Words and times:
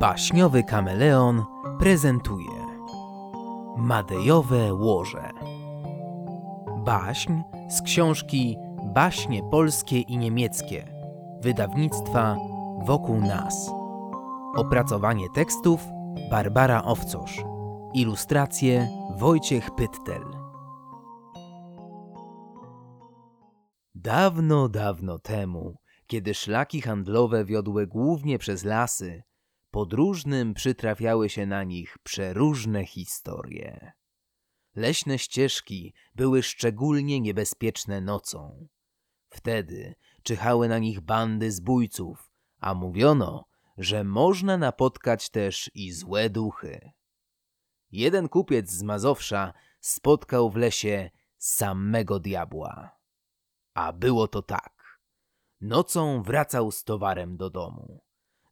Baśniowy 0.00 0.64
kameleon 0.64 1.44
prezentuje 1.78 2.66
Madejowe 3.76 4.74
łoże. 4.74 5.30
Baśń 6.84 7.32
z 7.68 7.82
książki 7.82 8.56
Baśnie 8.94 9.42
polskie 9.50 10.00
i 10.00 10.18
niemieckie 10.18 10.88
wydawnictwa 11.40 12.36
Wokół 12.84 13.20
nas. 13.20 13.70
Opracowanie 14.56 15.26
tekstów 15.34 15.84
Barbara 16.30 16.82
Owcosz. 16.84 17.44
Ilustracje 17.94 18.88
Wojciech 19.18 19.70
Pyttel. 19.74 20.24
Dawno, 23.94 24.68
dawno 24.68 25.18
temu, 25.18 25.74
kiedy 26.06 26.34
szlaki 26.34 26.80
handlowe 26.80 27.44
wiodły 27.44 27.86
głównie 27.86 28.38
przez 28.38 28.64
lasy, 28.64 29.22
podróżnym 29.76 30.54
przytrafiały 30.54 31.28
się 31.28 31.46
na 31.46 31.64
nich 31.64 31.98
przeróżne 31.98 32.86
historie. 32.86 33.92
Leśne 34.74 35.18
ścieżki 35.18 35.94
były 36.14 36.42
szczególnie 36.42 37.20
niebezpieczne 37.20 38.00
nocą. 38.00 38.68
Wtedy 39.28 39.94
czyhały 40.22 40.68
na 40.68 40.78
nich 40.78 41.00
bandy 41.00 41.52
zbójców, 41.52 42.30
a 42.60 42.74
mówiono, 42.74 43.44
że 43.78 44.04
można 44.04 44.58
napotkać 44.58 45.30
też 45.30 45.70
i 45.74 45.92
złe 45.92 46.30
duchy. 46.30 46.92
Jeden 47.90 48.28
kupiec 48.28 48.70
z 48.70 48.82
Mazowsza 48.82 49.52
spotkał 49.80 50.50
w 50.50 50.56
lesie 50.56 51.10
samego 51.38 52.20
diabła. 52.20 52.90
A 53.74 53.92
było 53.92 54.28
to 54.28 54.42
tak. 54.42 55.00
Nocą 55.60 56.22
wracał 56.22 56.72
z 56.72 56.84
towarem 56.84 57.36
do 57.36 57.50
domu. 57.50 58.05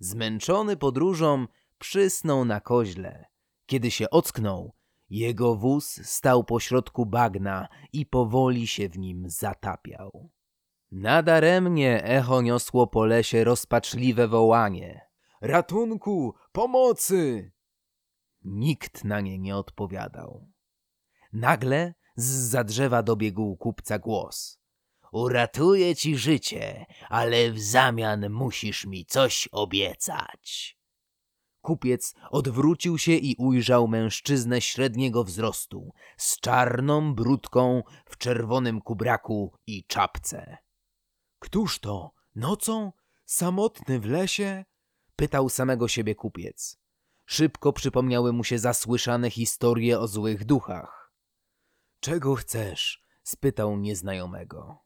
Zmęczony 0.04 0.76
podróżą 0.76 1.46
przysnął 1.78 2.44
na 2.44 2.60
koźle. 2.60 3.24
Kiedy 3.66 3.90
się 3.90 4.10
ocknął, 4.10 4.74
jego 5.10 5.56
wóz 5.56 6.00
stał 6.06 6.44
pośrodku 6.44 7.06
bagna 7.06 7.68
i 7.92 8.06
powoli 8.06 8.66
się 8.66 8.88
w 8.88 8.98
nim 8.98 9.24
zatapiał. 9.26 10.30
Nadaremnie 10.90 12.04
echo 12.04 12.42
niosło 12.42 12.86
po 12.86 13.04
lesie 13.04 13.44
rozpaczliwe 13.44 14.28
wołanie. 14.28 15.00
Ratunku! 15.40 16.34
Pomocy! 16.52 17.52
Nikt 18.42 19.04
na 19.04 19.20
nie 19.20 19.38
nie 19.38 19.56
odpowiadał. 19.56 20.48
Nagle 21.32 21.94
z 22.16 22.24
za 22.24 22.64
drzewa 22.64 23.02
dobiegł 23.02 23.56
kupca 23.56 23.98
głos. 23.98 24.63
Uratuję 25.14 25.96
ci 25.96 26.16
życie, 26.16 26.86
ale 27.08 27.52
w 27.52 27.60
zamian 27.60 28.30
musisz 28.30 28.86
mi 28.86 29.06
coś 29.06 29.48
obiecać. 29.52 30.78
Kupiec 31.60 32.14
odwrócił 32.30 32.98
się 32.98 33.12
i 33.12 33.36
ujrzał 33.38 33.88
mężczyznę 33.88 34.60
średniego 34.60 35.24
wzrostu, 35.24 35.92
z 36.16 36.40
czarną 36.40 37.14
brudką 37.14 37.82
w 38.06 38.18
czerwonym 38.18 38.80
kubraku 38.80 39.52
i 39.66 39.84
czapce. 39.84 40.56
Któż 41.38 41.78
to? 41.78 42.12
Nocą? 42.34 42.92
Samotny 43.24 44.00
w 44.00 44.06
lesie? 44.06 44.64
Pytał 45.16 45.48
samego 45.48 45.88
siebie 45.88 46.14
kupiec. 46.14 46.78
Szybko 47.26 47.72
przypomniały 47.72 48.32
mu 48.32 48.44
się 48.44 48.58
zasłyszane 48.58 49.30
historie 49.30 50.00
o 50.00 50.08
złych 50.08 50.44
duchach. 50.44 51.12
Czego 52.00 52.34
chcesz? 52.34 53.04
spytał 53.22 53.76
nieznajomego. 53.76 54.83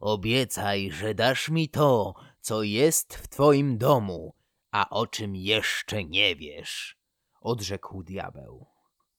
Obiecaj, 0.00 0.90
że 0.90 1.14
dasz 1.14 1.48
mi 1.48 1.68
to, 1.68 2.14
co 2.40 2.62
jest 2.62 3.14
w 3.14 3.28
twoim 3.28 3.78
domu, 3.78 4.34
a 4.70 4.90
o 4.90 5.06
czym 5.06 5.36
jeszcze 5.36 6.04
nie 6.04 6.36
wiesz, 6.36 6.98
odrzekł 7.40 8.02
diabeł. 8.02 8.66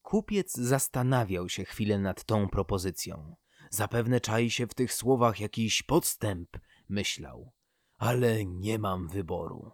Kupiec 0.02 0.58
zastanawiał 0.58 1.50
się 1.50 1.66
chwilę 1.66 2.00
nad 2.00 2.24
tą 2.24 2.50
propozycją. 2.50 3.36
Zapewne 3.70 4.22
czai 4.22 4.52
się 4.52 4.68
w 4.68 4.74
tych 4.74 4.94
słowach 4.94 5.40
jakiś 5.40 5.84
podstęp, 5.84 6.58
myślał, 6.90 7.54
ale 7.98 8.46
nie 8.46 8.80
mam 8.80 9.08
wyboru. 9.08 9.72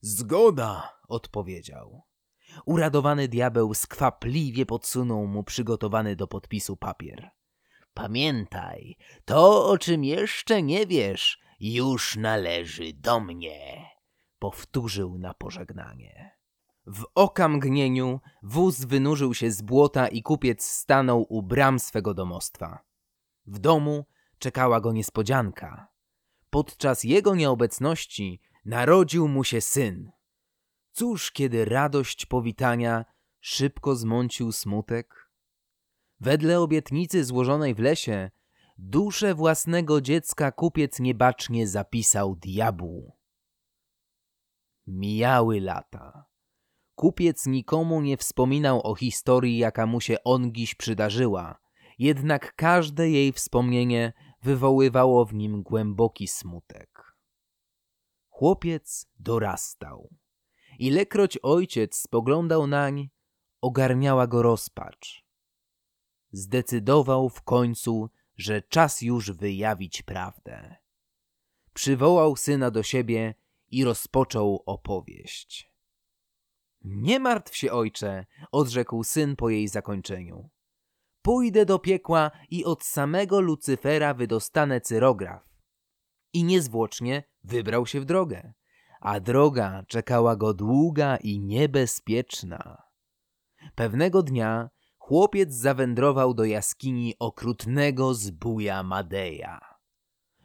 Zgoda, 0.00 0.98
odpowiedział. 1.08 2.02
Uradowany 2.66 3.28
diabeł 3.28 3.74
skwapliwie 3.74 4.66
podsunął 4.66 5.26
mu 5.26 5.44
przygotowany 5.44 6.16
do 6.16 6.26
podpisu 6.26 6.76
papier. 6.76 7.30
Pamiętaj, 7.94 8.96
to 9.24 9.68
o 9.70 9.78
czym 9.78 10.04
jeszcze 10.04 10.62
nie 10.62 10.86
wiesz, 10.86 11.40
już 11.60 12.16
należy 12.16 12.92
do 12.92 13.20
mnie, 13.20 13.90
powtórzył 14.38 15.18
na 15.18 15.34
pożegnanie. 15.34 16.36
W 16.86 17.04
okamgnieniu 17.14 18.20
wóz 18.42 18.84
wynurzył 18.84 19.34
się 19.34 19.50
z 19.50 19.62
błota 19.62 20.08
i 20.08 20.22
kupiec 20.22 20.64
stanął 20.64 21.26
u 21.28 21.42
bram 21.42 21.78
swego 21.78 22.14
domostwa. 22.14 22.78
W 23.46 23.58
domu 23.58 24.04
czekała 24.38 24.80
go 24.80 24.92
niespodzianka. 24.92 25.88
Podczas 26.50 27.04
jego 27.04 27.34
nieobecności 27.34 28.40
narodził 28.64 29.28
mu 29.28 29.44
się 29.44 29.60
syn. 29.60 30.12
Cóż, 30.92 31.32
kiedy 31.32 31.64
radość 31.64 32.26
powitania 32.26 33.04
szybko 33.40 33.96
zmącił 33.96 34.52
smutek? 34.52 35.21
Wedle 36.22 36.60
obietnicy 36.60 37.24
złożonej 37.24 37.74
w 37.74 37.78
lesie, 37.78 38.30
duszę 38.78 39.34
własnego 39.34 40.00
dziecka 40.00 40.52
kupiec 40.52 41.00
niebacznie 41.00 41.68
zapisał 41.68 42.36
diabłu. 42.36 43.16
Mijały 44.86 45.60
lata. 45.60 46.24
Kupiec 46.94 47.46
nikomu 47.46 48.00
nie 48.00 48.16
wspominał 48.16 48.80
o 48.86 48.94
historii, 48.94 49.58
jaka 49.58 49.86
mu 49.86 50.00
się 50.00 50.16
ongiś 50.24 50.74
przydarzyła, 50.74 51.58
jednak 51.98 52.54
każde 52.54 53.10
jej 53.10 53.32
wspomnienie 53.32 54.12
wywoływało 54.42 55.24
w 55.24 55.34
nim 55.34 55.62
głęboki 55.62 56.28
smutek. 56.28 57.16
Chłopiec 58.28 59.06
dorastał. 59.18 60.08
Ilekroć 60.78 61.38
ojciec 61.42 61.96
spoglądał 61.96 62.66
nań, 62.66 63.08
ogarniała 63.60 64.26
go 64.26 64.42
rozpacz. 64.42 65.21
Zdecydował 66.32 67.28
w 67.28 67.42
końcu, 67.42 68.10
że 68.36 68.62
czas 68.62 69.02
już 69.02 69.32
wyjawić 69.32 70.02
prawdę. 70.02 70.76
Przywołał 71.74 72.36
syna 72.36 72.70
do 72.70 72.82
siebie 72.82 73.34
i 73.70 73.84
rozpoczął 73.84 74.62
opowieść. 74.66 75.72
Nie 76.84 77.20
martw 77.20 77.56
się, 77.56 77.72
ojcze, 77.72 78.26
odrzekł 78.52 79.04
syn 79.04 79.36
po 79.36 79.50
jej 79.50 79.68
zakończeniu. 79.68 80.50
Pójdę 81.22 81.66
do 81.66 81.78
piekła 81.78 82.30
i 82.50 82.64
od 82.64 82.84
samego 82.84 83.40
Lucyfera 83.40 84.14
wydostanę 84.14 84.80
cyrograf. 84.80 85.42
I 86.32 86.44
niezwłocznie 86.44 87.22
wybrał 87.44 87.86
się 87.86 88.00
w 88.00 88.04
drogę, 88.04 88.52
a 89.00 89.20
droga 89.20 89.84
czekała 89.88 90.36
go 90.36 90.54
długa 90.54 91.16
i 91.16 91.40
niebezpieczna. 91.40 92.82
Pewnego 93.74 94.22
dnia 94.22 94.70
chłopiec 95.02 95.52
zawędrował 95.52 96.34
do 96.34 96.44
jaskini 96.44 97.14
okrutnego 97.18 98.14
zbója 98.14 98.82
Madeja. 98.82 99.60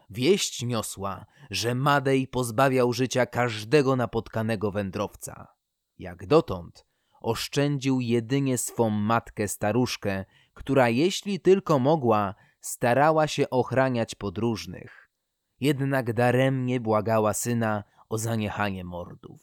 Wieść 0.09 0.63
niosła, 0.63 1.25
że 1.49 1.75
Madej 1.75 2.27
pozbawiał 2.27 2.93
życia 2.93 3.25
każdego 3.25 3.95
napotkanego 3.95 4.71
wędrowca. 4.71 5.47
Jak 5.99 6.27
dotąd 6.27 6.85
oszczędził 7.21 8.01
jedynie 8.01 8.57
swą 8.57 8.89
matkę 8.89 9.47
staruszkę, 9.47 10.25
która 10.53 10.89
jeśli 10.89 11.39
tylko 11.39 11.79
mogła, 11.79 12.35
starała 12.61 13.27
się 13.27 13.49
ochraniać 13.49 14.15
podróżnych. 14.15 15.09
Jednak 15.59 16.13
daremnie 16.13 16.79
błagała 16.79 17.33
syna 17.33 17.83
o 18.09 18.17
zaniechanie 18.17 18.83
mordów. 18.83 19.41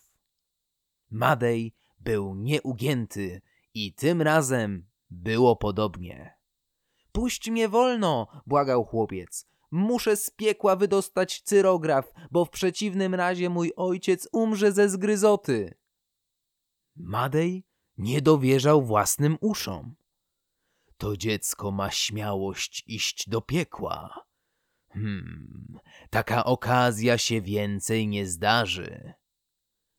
Madej 1.10 1.74
był 2.00 2.34
nieugięty 2.34 3.42
i 3.74 3.92
tym 3.94 4.22
razem 4.22 4.93
było 5.14 5.56
podobnie. 5.56 6.38
Puść 7.12 7.50
mnie 7.50 7.68
wolno, 7.68 8.42
błagał 8.46 8.84
chłopiec. 8.84 9.46
Muszę 9.70 10.16
z 10.16 10.30
piekła 10.30 10.76
wydostać 10.76 11.40
cyrograf, 11.40 12.12
bo 12.30 12.44
w 12.44 12.50
przeciwnym 12.50 13.14
razie 13.14 13.50
mój 13.50 13.72
ojciec 13.76 14.28
umrze 14.32 14.72
ze 14.72 14.88
zgryzoty. 14.88 15.74
Madej 16.96 17.66
nie 17.98 18.22
dowierzał 18.22 18.82
własnym 18.82 19.38
uszom. 19.40 19.94
To 20.96 21.16
dziecko 21.16 21.70
ma 21.70 21.90
śmiałość 21.90 22.84
iść 22.86 23.28
do 23.28 23.40
piekła. 23.40 24.26
Hmm, 24.88 25.78
taka 26.10 26.44
okazja 26.44 27.18
się 27.18 27.40
więcej 27.40 28.08
nie 28.08 28.26
zdarzy. 28.26 29.12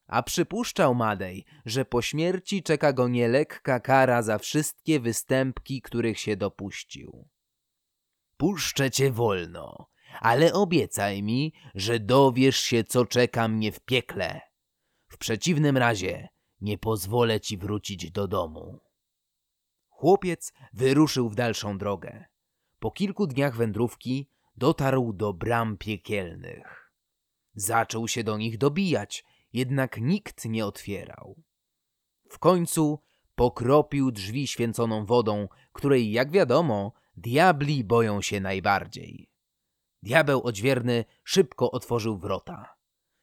A 0.08 0.24
przypuszczał 0.24 0.96
Madej, 0.96 1.46
że 1.66 1.86
po 1.86 2.02
śmierci 2.02 2.64
czeka 2.64 2.94
go 2.94 3.08
nielekka 3.08 3.80
kara 3.80 4.22
za 4.22 4.38
wszystkie 4.38 5.00
występki, 5.00 5.82
których 5.82 6.20
się 6.20 6.38
dopuścił. 6.38 7.30
Puszczę 8.38 8.92
cię 8.92 9.12
wolno, 9.12 9.90
ale 10.20 10.54
obiecaj 10.54 11.24
mi, 11.24 11.54
że 11.76 12.00
dowiesz 12.00 12.58
się, 12.58 12.84
co 12.84 13.06
czeka 13.06 13.48
mnie 13.48 13.72
w 13.72 13.80
piekle. 13.80 14.42
W 15.08 15.18
przeciwnym 15.18 15.78
razie 15.78 16.28
nie 16.62 16.78
pozwolę 16.78 17.42
ci 17.42 17.58
wrócić 17.58 18.12
do 18.12 18.28
domu. 18.28 18.80
Chłopiec 19.90 20.54
wyruszył 20.74 21.30
w 21.30 21.36
dalszą 21.36 21.78
drogę. 21.78 22.26
Po 22.80 22.92
kilku 22.92 23.28
dniach 23.28 23.56
wędrówki 23.56 24.30
dotarł 24.56 25.14
do 25.14 25.34
bram 25.34 25.78
piekielnych. 25.78 26.92
Zaczął 27.54 28.08
się 28.08 28.24
do 28.24 28.38
nich 28.38 28.58
dobijać, 28.58 29.24
jednak 29.56 29.98
nikt 30.02 30.46
nie 30.46 30.66
otwierał. 30.66 31.44
W 32.30 32.40
końcu 32.40 33.00
pokropił 33.36 34.12
drzwi 34.12 34.48
święconą 34.48 35.06
wodą, 35.06 35.48
której, 35.74 36.12
jak 36.12 36.32
wiadomo, 36.32 36.94
diabli 37.18 37.84
boją 37.84 38.22
się 38.22 38.40
najbardziej. 38.40 39.30
Diabeł 40.04 40.44
odźwierny 40.44 41.06
szybko 41.24 41.72
otworzył 41.72 42.18
wrota. 42.18 42.76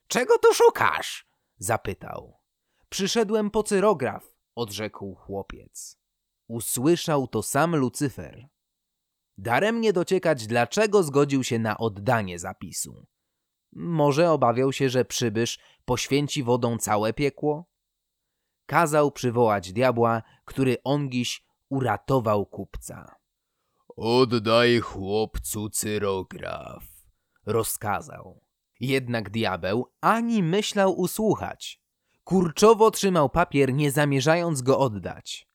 Czego 0.08 0.38
tu 0.38 0.55
szukasz? 0.55 1.26
zapytał. 1.58 2.38
Przyszedłem 2.88 3.50
po 3.50 3.62
cyrograf, 3.62 4.37
odrzekł 4.55 5.14
chłopiec. 5.14 5.99
Usłyszał 6.49 7.29
to 7.29 7.43
sam 7.43 7.76
Lucyfer. 7.76 8.49
Daremnie 9.38 9.93
dociekać, 9.93 10.46
dlaczego 10.46 11.02
zgodził 11.02 11.44
się 11.44 11.58
na 11.58 11.79
oddanie 11.79 12.38
zapisu. 12.38 13.06
Może 13.72 14.30
obawiał 14.30 14.72
się, 14.72 14.88
że 14.88 15.04
przybysz 15.04 15.58
poświęci 15.84 16.42
wodą 16.42 16.78
całe 16.78 17.12
piekło? 17.12 17.64
Kazał 18.66 19.10
przywołać 19.10 19.72
diabła, 19.72 20.22
który 20.44 20.76
ongiś 20.84 21.44
uratował 21.69 22.46
kupca. 22.46 23.14
Oddaj 23.96 24.80
chłopcu 24.80 25.70
cyrograf, 25.70 26.84
rozkazał. 27.46 28.44
Jednak 28.80 29.30
diabeł 29.30 29.92
ani 30.00 30.42
myślał 30.42 30.92
usłuchać. 30.98 31.80
Kurczowo 32.24 32.90
trzymał 32.90 33.28
papier, 33.28 33.74
nie 33.74 33.90
zamierzając 33.90 34.62
go 34.62 34.78
oddać. 34.78 35.48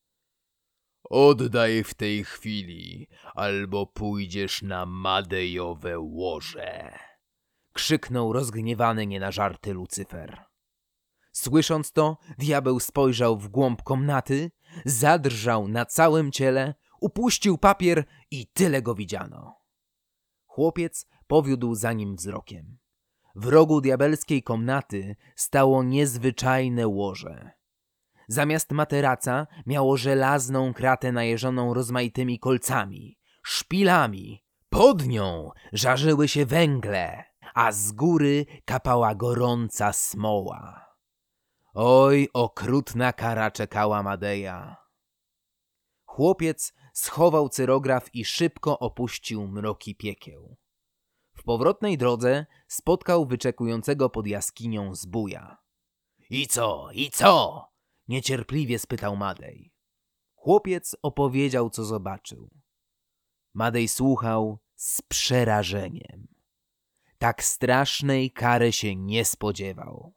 Oddaj 1.09 1.83
w 1.83 1.93
tej 1.93 2.23
chwili, 2.23 3.07
albo 3.35 3.85
pójdziesz 3.85 4.61
na 4.61 4.85
Madejowe 4.85 5.99
łoże. 5.99 7.06
Krzyknął 7.77 8.33
rozgniewany 8.33 9.07
nie 9.07 9.19
na 9.19 9.31
żarty 9.31 9.74
Lucyfer. 9.74 10.45
Słysząc 11.31 11.91
to, 11.91 12.18
diabeł 12.38 12.79
spojrzał 12.79 13.38
w 13.38 13.47
głąb 13.47 13.83
komnaty, 13.83 14.51
zadrżał 14.85 15.68
na 15.68 15.85
całym 15.85 16.31
ciele, 16.31 16.74
upuścił 17.01 17.57
papier 17.57 18.03
i 18.31 18.47
tyle 18.47 18.81
go 18.81 18.95
widziano. 18.95 19.56
Chłopiec 20.45 21.07
powiódł 21.27 21.75
za 21.75 21.94
nim 21.94 22.15
wzrokiem. 22.15 22.77
W 23.35 23.47
rogu 23.47 23.81
diabelskiej 23.81 24.44
komnaty 24.44 25.15
stało 25.35 25.83
niezwyczajne 25.83 26.88
łoże. 26.88 27.51
Zamiast 28.27 28.71
materaca 28.71 29.47
miało 29.65 29.97
żelazną 29.97 30.74
kratę 30.74 31.12
najeżoną 31.12 31.74
rozmaitymi 31.74 32.39
kolcami, 32.39 33.18
szpilami. 33.44 34.44
Pod 34.69 35.07
nią 35.07 35.51
żarzyły 35.74 36.27
się 36.27 36.45
węgle, 36.45 37.26
a 37.57 37.71
z 37.71 37.92
góry 37.92 38.45
kapała 38.65 39.15
gorąca 39.15 39.94
smoła. 39.94 40.86
Oj, 41.74 42.30
okrutna 42.33 43.13
kara 43.13 43.51
czekała 43.51 44.04
Madeja. 44.04 44.75
Chłopiec 46.06 46.74
schował 46.94 47.50
cyrograf 47.50 48.15
i 48.15 48.25
szybko 48.25 48.80
opuścił 48.80 49.48
mroki 49.48 49.95
piekieł. 49.95 50.57
W 51.33 51.44
powrotnej 51.44 51.98
drodze 51.98 52.45
spotkał 52.68 53.25
wyczekującego 53.25 54.10
pod 54.10 54.27
jaskinią 54.27 54.95
zbuja. 54.95 55.57
I 56.30 56.48
co, 56.48 56.89
i 56.94 57.12
co? 57.12 57.65
Niecierpliwie 58.07 58.80
spytał 58.80 59.15
Madej. 59.15 59.74
Chłopiec 60.36 60.95
opowiedział, 61.01 61.69
co 61.69 61.86
zobaczył. 61.86 62.50
Madej 63.53 63.88
słuchał 63.88 64.60
z 64.75 65.01
przerażeniem. 65.01 66.37
Tak 67.17 67.43
strasznej 67.43 68.31
kary 68.31 68.71
się 68.71 68.95
nie 68.95 69.25
spodziewał. 69.25 70.13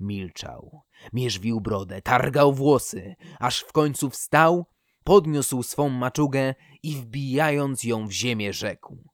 Milczał, 0.00 0.82
mierzwił 1.12 1.60
brodę, 1.60 2.02
targał 2.02 2.52
włosy, 2.52 3.14
aż 3.40 3.60
w 3.60 3.72
końcu 3.72 4.10
wstał, 4.10 4.66
podniósł 5.04 5.62
swą 5.62 5.88
maczugę 5.88 6.54
i 6.82 6.94
wbijając 6.96 7.84
ją 7.84 8.06
w 8.06 8.12
ziemię 8.12 8.52
rzekł. 8.52 9.10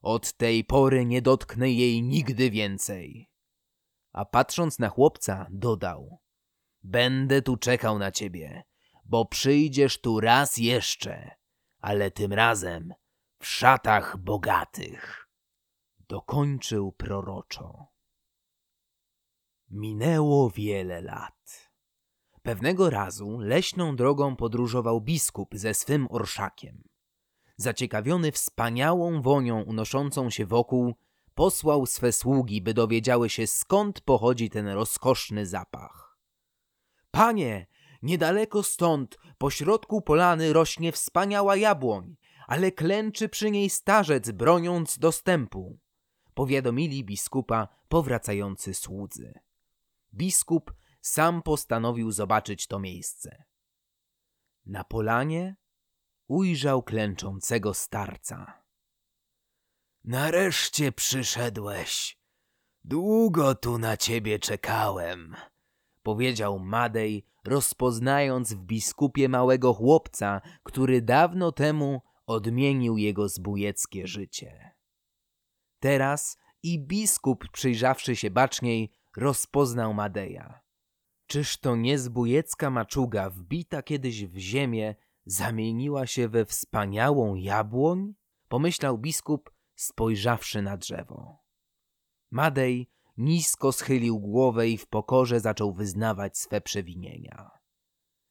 Od 0.00 0.32
tej 0.32 0.64
pory 0.64 1.04
nie 1.04 1.22
dotknę 1.22 1.70
jej 1.70 2.02
nigdy 2.02 2.50
więcej. 2.50 3.30
A 4.12 4.24
patrząc 4.24 4.78
na 4.78 4.88
chłopca, 4.88 5.46
dodał. 5.50 6.18
Będę 6.82 7.42
tu 7.42 7.56
czekał 7.56 7.98
na 7.98 8.12
ciebie, 8.12 8.62
bo 9.04 9.24
przyjdziesz 9.24 10.00
tu 10.00 10.20
raz 10.20 10.56
jeszcze, 10.56 11.30
ale 11.78 12.10
tym 12.10 12.32
razem 12.32 12.94
w 13.38 13.46
szatach 13.46 14.16
bogatych. 14.18 15.23
Dokończył 16.08 16.92
proroczo. 16.92 17.86
Minęło 19.70 20.50
wiele 20.50 21.02
lat. 21.02 21.70
Pewnego 22.42 22.90
razu 22.90 23.38
leśną 23.38 23.96
drogą 23.96 24.36
podróżował 24.36 25.00
biskup 25.00 25.48
ze 25.52 25.74
swym 25.74 26.06
orszakiem. 26.10 26.82
Zaciekawiony 27.56 28.32
wspaniałą 28.32 29.22
wonią 29.22 29.62
unoszącą 29.62 30.30
się 30.30 30.46
wokół, 30.46 30.94
posłał 31.34 31.86
swe 31.86 32.12
sługi, 32.12 32.62
by 32.62 32.74
dowiedziały 32.74 33.30
się 33.30 33.46
skąd 33.46 34.00
pochodzi 34.00 34.50
ten 34.50 34.68
rozkoszny 34.68 35.46
zapach. 35.46 36.18
Panie, 37.10 37.66
niedaleko 38.02 38.62
stąd, 38.62 39.18
pośrodku 39.38 40.02
polany 40.02 40.52
rośnie 40.52 40.92
wspaniała 40.92 41.56
jabłoń, 41.56 42.16
ale 42.46 42.72
klęczy 42.72 43.28
przy 43.28 43.50
niej 43.50 43.70
starzec, 43.70 44.30
broniąc 44.30 44.98
dostępu. 44.98 45.78
Powiadomili 46.34 47.04
biskupa 47.04 47.68
powracający 47.88 48.74
słudzy. 48.74 49.40
Biskup 50.14 50.74
sam 51.00 51.42
postanowił 51.42 52.10
zobaczyć 52.10 52.66
to 52.66 52.78
miejsce. 52.78 53.44
Na 54.66 54.84
polanie 54.84 55.56
ujrzał 56.28 56.82
klęczącego 56.82 57.74
starca. 57.74 58.62
Nareszcie 60.04 60.92
przyszedłeś. 60.92 62.18
Długo 62.84 63.54
tu 63.54 63.78
na 63.78 63.96
ciebie 63.96 64.38
czekałem, 64.38 65.36
powiedział 66.02 66.58
Madej, 66.58 67.26
rozpoznając 67.44 68.54
w 68.54 68.62
biskupie 68.64 69.28
małego 69.28 69.74
chłopca, 69.74 70.40
który 70.62 71.02
dawno 71.02 71.52
temu 71.52 72.02
odmienił 72.26 72.98
jego 72.98 73.28
zbójeckie 73.28 74.06
życie. 74.06 74.73
Teraz 75.84 76.38
i 76.62 76.78
biskup, 76.78 77.48
przyjrzawszy 77.52 78.16
się 78.16 78.30
baczniej, 78.30 78.90
rozpoznał 79.16 79.94
Madeja. 79.94 80.60
Czyż 81.26 81.56
to 81.56 81.76
nie 81.76 81.98
zbójecka 81.98 82.70
maczuga 82.70 83.30
wbita 83.30 83.82
kiedyś 83.82 84.26
w 84.26 84.36
ziemię 84.36 84.94
zamieniła 85.26 86.06
się 86.06 86.28
we 86.28 86.44
wspaniałą 86.44 87.34
jabłoń? 87.34 88.14
Pomyślał 88.48 88.98
biskup, 88.98 89.50
spojrzawszy 89.74 90.62
na 90.62 90.76
drzewo. 90.76 91.38
Madej 92.30 92.90
nisko 93.16 93.72
schylił 93.72 94.20
głowę 94.20 94.68
i 94.68 94.78
w 94.78 94.86
pokorze 94.86 95.40
zaczął 95.40 95.72
wyznawać 95.72 96.38
swe 96.38 96.60
przewinienia. 96.60 97.50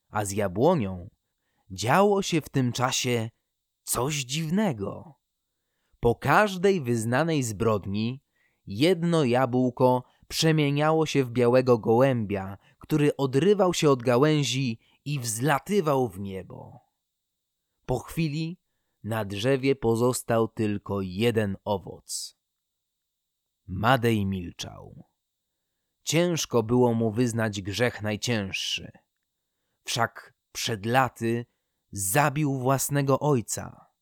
A 0.09 0.25
z 0.25 0.31
jabłonią 0.31 1.09
działo 1.71 2.21
się 2.21 2.41
w 2.41 2.49
tym 2.49 2.71
czasie 2.71 3.29
coś 3.83 4.15
dziwnego. 4.15 5.22
Po 6.03 6.15
każdej 6.15 6.81
wyznanej 6.81 7.43
zbrodni 7.43 8.23
jedno 8.65 9.23
jabłko 9.23 10.03
przemieniało 10.27 11.05
się 11.05 11.23
w 11.23 11.31
białego 11.31 11.77
gołębia, 11.77 12.57
który 12.79 13.15
odrywał 13.15 13.73
się 13.73 13.89
od 13.89 14.03
gałęzi 14.03 14.79
i 15.05 15.19
wzlatywał 15.19 16.07
w 16.09 16.19
niebo. 16.19 16.79
Po 17.85 17.99
chwili 17.99 18.59
na 19.03 19.25
drzewie 19.25 19.75
pozostał 19.75 20.47
tylko 20.47 21.01
jeden 21.01 21.57
owoc. 21.63 22.37
Madej 23.67 24.25
milczał. 24.25 25.05
Ciężko 26.03 26.63
było 26.63 26.93
mu 26.93 27.11
wyznać 27.11 27.61
grzech 27.61 28.01
najcięższy. 28.01 28.91
Wszak 29.83 30.33
przed 30.51 30.85
laty 30.85 31.45
zabił 31.91 32.59
własnego 32.59 33.19
ojca. 33.19 33.92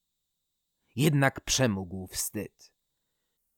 Jednak 0.96 1.42
przemógł 1.42 2.08
wstyd. 2.08 2.74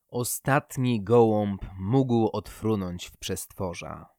Ostatni 0.08 1.04
gołąb 1.04 1.66
mógł 1.80 2.30
odfrunąć 2.34 3.06
w 3.06 3.18
przestworza. 3.18 4.10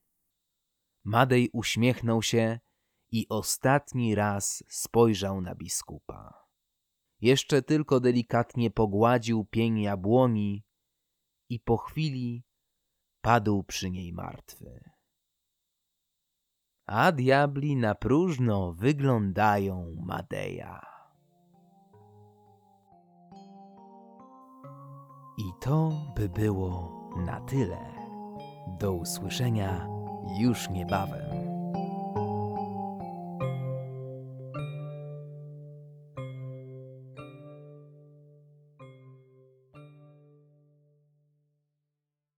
Madej 1.05 1.51
uśmiechnął 1.53 2.23
się 2.23 2.61
i 3.11 3.27
ostatni 3.29 4.15
raz 4.15 4.65
spojrzał 4.69 5.41
na 5.41 5.55
biskupa. 5.55 6.45
Jeszcze 7.21 7.63
tylko 7.63 8.01
delikatnie 8.01 8.71
pogładził 8.71 9.45
pień 9.45 9.81
jabłoni 9.81 10.65
i 11.49 11.61
po 11.61 11.77
chwili 11.77 12.45
padł 13.21 13.65
przy 13.65 13.91
niej 13.91 14.13
martwy. 14.13 14.95
a 16.87 17.13
diabli 17.13 17.77
na 17.77 17.95
próżno 17.95 18.73
wyglądają 18.73 19.97
Madeja. 20.01 20.94
I 25.39 25.53
to 25.61 25.93
by 26.17 26.29
było 26.29 26.93
na 27.17 27.41
tyle. 27.41 27.79
Do 28.81 28.93
usłyszenia 28.93 29.89
już 30.39 30.71
niebawem. 30.71 31.44